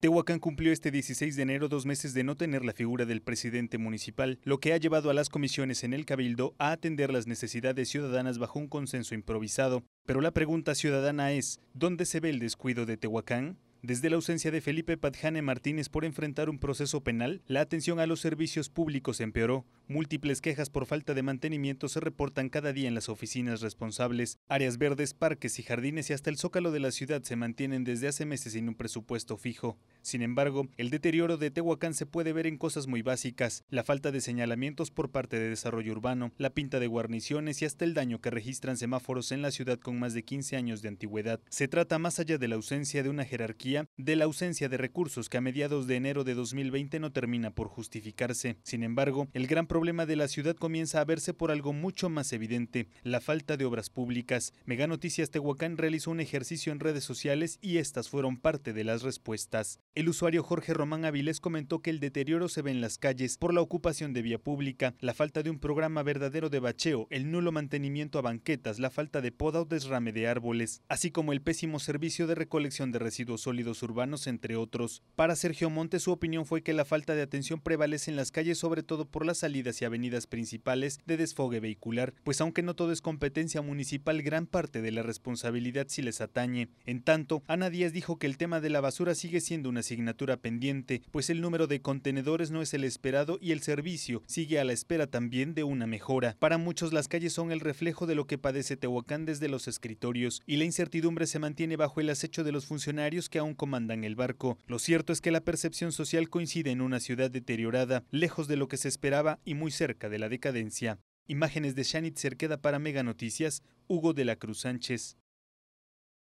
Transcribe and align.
Tehuacán 0.00 0.38
cumplió 0.38 0.70
este 0.72 0.92
16 0.92 1.34
de 1.34 1.42
enero 1.42 1.68
dos 1.68 1.84
meses 1.84 2.14
de 2.14 2.22
no 2.22 2.36
tener 2.36 2.64
la 2.64 2.72
figura 2.72 3.04
del 3.04 3.20
presidente 3.20 3.78
municipal, 3.78 4.38
lo 4.44 4.60
que 4.60 4.72
ha 4.72 4.76
llevado 4.76 5.10
a 5.10 5.14
las 5.14 5.28
comisiones 5.28 5.82
en 5.82 5.92
el 5.92 6.06
Cabildo 6.06 6.54
a 6.58 6.70
atender 6.70 7.12
las 7.12 7.26
necesidades 7.26 7.88
ciudadanas 7.88 8.38
bajo 8.38 8.60
un 8.60 8.68
consenso 8.68 9.16
improvisado. 9.16 9.82
Pero 10.06 10.20
la 10.20 10.30
pregunta 10.30 10.76
ciudadana 10.76 11.32
es, 11.32 11.58
¿dónde 11.74 12.06
se 12.06 12.20
ve 12.20 12.30
el 12.30 12.38
descuido 12.38 12.86
de 12.86 12.96
Tehuacán? 12.96 13.58
Desde 13.82 14.08
la 14.08 14.14
ausencia 14.14 14.52
de 14.52 14.60
Felipe 14.60 14.96
Padjane 14.96 15.42
Martínez 15.42 15.88
por 15.88 16.04
enfrentar 16.04 16.48
un 16.48 16.60
proceso 16.60 17.02
penal, 17.02 17.42
la 17.48 17.60
atención 17.60 17.98
a 17.98 18.06
los 18.06 18.20
servicios 18.20 18.68
públicos 18.68 19.20
empeoró. 19.20 19.66
Múltiples 19.90 20.42
quejas 20.42 20.68
por 20.68 20.84
falta 20.84 21.14
de 21.14 21.22
mantenimiento 21.22 21.88
se 21.88 21.98
reportan 21.98 22.50
cada 22.50 22.74
día 22.74 22.88
en 22.88 22.94
las 22.94 23.08
oficinas 23.08 23.62
responsables. 23.62 24.36
Áreas 24.46 24.76
verdes, 24.76 25.14
parques 25.14 25.58
y 25.58 25.62
jardines 25.62 26.10
y 26.10 26.12
hasta 26.12 26.28
el 26.28 26.36
zócalo 26.36 26.72
de 26.72 26.80
la 26.80 26.90
ciudad 26.90 27.22
se 27.22 27.36
mantienen 27.36 27.84
desde 27.84 28.08
hace 28.08 28.26
meses 28.26 28.52
sin 28.52 28.68
un 28.68 28.74
presupuesto 28.74 29.38
fijo. 29.38 29.78
Sin 30.02 30.20
embargo, 30.20 30.68
el 30.76 30.90
deterioro 30.90 31.38
de 31.38 31.50
Tehuacán 31.50 31.94
se 31.94 32.04
puede 32.04 32.34
ver 32.34 32.46
en 32.46 32.58
cosas 32.58 32.86
muy 32.86 33.00
básicas, 33.00 33.64
la 33.70 33.82
falta 33.82 34.12
de 34.12 34.20
señalamientos 34.20 34.90
por 34.90 35.10
parte 35.10 35.38
de 35.38 35.48
desarrollo 35.48 35.92
urbano, 35.92 36.32
la 36.36 36.50
pinta 36.50 36.80
de 36.80 36.86
guarniciones 36.86 37.62
y 37.62 37.64
hasta 37.64 37.86
el 37.86 37.94
daño 37.94 38.20
que 38.20 38.30
registran 38.30 38.76
semáforos 38.76 39.32
en 39.32 39.40
la 39.40 39.50
ciudad 39.50 39.78
con 39.78 39.98
más 39.98 40.12
de 40.12 40.22
15 40.22 40.54
años 40.56 40.82
de 40.82 40.88
antigüedad. 40.88 41.40
Se 41.48 41.66
trata 41.66 41.98
más 41.98 42.18
allá 42.18 42.36
de 42.36 42.48
la 42.48 42.56
ausencia 42.56 43.02
de 43.02 43.08
una 43.08 43.24
jerarquía 43.24 43.88
de 43.96 44.16
la 44.16 44.26
ausencia 44.26 44.68
de 44.68 44.76
recursos 44.76 45.30
que 45.30 45.38
a 45.38 45.40
mediados 45.40 45.86
de 45.86 45.96
enero 45.96 46.24
de 46.24 46.34
2020 46.34 47.00
no 47.00 47.10
termina 47.10 47.52
por 47.52 47.68
justificarse. 47.68 48.58
Sin 48.64 48.82
embargo, 48.82 49.28
el 49.32 49.46
gran 49.46 49.66
problema 49.66 49.77
de 49.78 50.16
la 50.16 50.26
ciudad 50.26 50.56
comienza 50.56 51.00
a 51.00 51.04
verse 51.04 51.32
por 51.34 51.52
algo 51.52 51.72
mucho 51.72 52.08
más 52.08 52.32
evidente, 52.32 52.88
la 53.04 53.20
falta 53.20 53.56
de 53.56 53.64
obras 53.64 53.90
públicas. 53.90 54.52
Mega 54.64 54.88
Noticias 54.88 55.30
Tehuacán 55.30 55.76
realizó 55.76 56.10
un 56.10 56.18
ejercicio 56.18 56.72
en 56.72 56.80
redes 56.80 57.04
sociales 57.04 57.58
y 57.62 57.76
estas 57.76 58.08
fueron 58.08 58.38
parte 58.38 58.72
de 58.72 58.82
las 58.82 59.02
respuestas. 59.02 59.78
El 59.94 60.08
usuario 60.08 60.42
Jorge 60.42 60.74
Román 60.74 61.04
Avilés 61.04 61.40
comentó 61.40 61.78
que 61.80 61.90
el 61.90 62.00
deterioro 62.00 62.48
se 62.48 62.60
ve 62.60 62.72
en 62.72 62.80
las 62.80 62.98
calles 62.98 63.38
por 63.38 63.54
la 63.54 63.60
ocupación 63.60 64.12
de 64.12 64.22
vía 64.22 64.38
pública, 64.38 64.94
la 64.98 65.14
falta 65.14 65.44
de 65.44 65.50
un 65.50 65.60
programa 65.60 66.02
verdadero 66.02 66.50
de 66.50 66.58
bacheo, 66.58 67.06
el 67.10 67.30
nulo 67.30 67.52
mantenimiento 67.52 68.18
a 68.18 68.22
banquetas, 68.22 68.80
la 68.80 68.90
falta 68.90 69.20
de 69.20 69.30
poda 69.30 69.60
o 69.60 69.64
desrame 69.64 70.12
de 70.12 70.26
árboles, 70.26 70.82
así 70.88 71.12
como 71.12 71.32
el 71.32 71.40
pésimo 71.40 71.78
servicio 71.78 72.26
de 72.26 72.34
recolección 72.34 72.90
de 72.90 72.98
residuos 72.98 73.42
sólidos 73.42 73.84
urbanos, 73.84 74.26
entre 74.26 74.56
otros. 74.56 75.02
Para 75.14 75.36
Sergio 75.36 75.70
Montes, 75.70 76.02
su 76.02 76.10
opinión 76.10 76.46
fue 76.46 76.62
que 76.62 76.72
la 76.72 76.84
falta 76.84 77.14
de 77.14 77.22
atención 77.22 77.60
prevalece 77.60 78.10
en 78.10 78.16
las 78.16 78.32
calles, 78.32 78.58
sobre 78.58 78.82
todo 78.82 79.06
por 79.08 79.24
las 79.24 79.44
salidas 79.68 79.82
y 79.82 79.84
avenidas 79.84 80.26
principales 80.26 81.00
de 81.06 81.16
desfogue 81.16 81.60
vehicular, 81.60 82.14
pues 82.24 82.40
aunque 82.40 82.62
no 82.62 82.74
todo 82.74 82.92
es 82.92 83.02
competencia 83.02 83.60
municipal, 83.60 84.22
gran 84.22 84.46
parte 84.46 84.82
de 84.82 84.92
la 84.92 85.02
responsabilidad 85.02 85.86
sí 85.88 86.02
les 86.02 86.20
atañe. 86.20 86.68
En 86.86 87.02
tanto, 87.02 87.42
Ana 87.46 87.70
Díaz 87.70 87.92
dijo 87.92 88.18
que 88.18 88.26
el 88.26 88.38
tema 88.38 88.60
de 88.60 88.70
la 88.70 88.80
basura 88.80 89.14
sigue 89.14 89.40
siendo 89.40 89.68
una 89.68 89.80
asignatura 89.80 90.36
pendiente, 90.36 91.02
pues 91.10 91.30
el 91.30 91.40
número 91.40 91.66
de 91.66 91.82
contenedores 91.82 92.50
no 92.50 92.62
es 92.62 92.72
el 92.74 92.84
esperado 92.84 93.38
y 93.40 93.52
el 93.52 93.60
servicio 93.60 94.22
sigue 94.26 94.58
a 94.58 94.64
la 94.64 94.72
espera 94.72 95.06
también 95.06 95.54
de 95.54 95.64
una 95.64 95.86
mejora. 95.86 96.36
Para 96.38 96.58
muchos 96.58 96.92
las 96.92 97.08
calles 97.08 97.32
son 97.32 97.52
el 97.52 97.60
reflejo 97.60 98.06
de 98.06 98.14
lo 98.14 98.26
que 98.26 98.38
padece 98.38 98.76
Tehuacán 98.76 99.26
desde 99.26 99.48
los 99.48 99.68
escritorios 99.68 100.42
y 100.46 100.56
la 100.56 100.64
incertidumbre 100.64 101.26
se 101.26 101.38
mantiene 101.38 101.76
bajo 101.76 102.00
el 102.00 102.10
acecho 102.10 102.44
de 102.44 102.52
los 102.52 102.66
funcionarios 102.66 103.28
que 103.28 103.38
aún 103.38 103.54
comandan 103.54 104.04
el 104.04 104.16
barco. 104.16 104.58
Lo 104.66 104.78
cierto 104.78 105.12
es 105.12 105.20
que 105.20 105.30
la 105.30 105.42
percepción 105.42 105.92
social 105.92 106.30
coincide 106.30 106.70
en 106.70 106.80
una 106.80 107.00
ciudad 107.00 107.30
deteriorada, 107.30 108.04
lejos 108.10 108.48
de 108.48 108.56
lo 108.56 108.68
que 108.68 108.76
se 108.76 108.88
esperaba 108.88 109.38
y 109.44 109.54
muy 109.58 109.70
cerca 109.70 110.08
de 110.08 110.18
la 110.18 110.30
decadencia. 110.30 111.00
Imágenes 111.26 111.74
de 111.74 111.82
Shanit 111.82 112.16
Cerqueda 112.16 112.62
para 112.62 112.78
Mega 112.78 113.02
Noticias, 113.02 113.62
Hugo 113.86 114.14
de 114.14 114.24
la 114.24 114.36
Cruz 114.36 114.60
Sánchez. 114.60 115.17